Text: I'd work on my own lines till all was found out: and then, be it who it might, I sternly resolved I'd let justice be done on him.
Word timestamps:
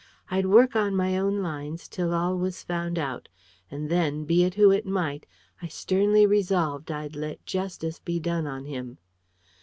I'd 0.31 0.47
work 0.47 0.75
on 0.75 0.95
my 0.95 1.15
own 1.15 1.43
lines 1.43 1.87
till 1.87 2.11
all 2.11 2.35
was 2.35 2.63
found 2.63 2.97
out: 2.97 3.29
and 3.69 3.87
then, 3.87 4.25
be 4.25 4.43
it 4.43 4.55
who 4.55 4.71
it 4.71 4.83
might, 4.83 5.27
I 5.61 5.67
sternly 5.67 6.25
resolved 6.25 6.91
I'd 6.91 7.15
let 7.15 7.45
justice 7.45 7.99
be 7.99 8.19
done 8.19 8.47
on 8.47 8.65
him. 8.65 8.97